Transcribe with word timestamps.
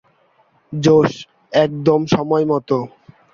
জোশ, 0.73 1.11
একদম 1.55 1.99
সময়মতো। 2.07 2.77